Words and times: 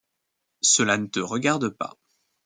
Cela 0.63 0.97
ne 0.97 1.05
te 1.05 1.19
regarde 1.19 1.69
pas. 1.69 1.95